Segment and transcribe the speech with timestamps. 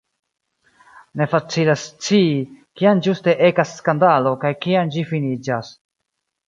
[1.21, 2.41] Ne facilas scii,
[2.81, 5.75] kiam ĝuste ekas skandalo, kaj kiam ĝi finiĝas.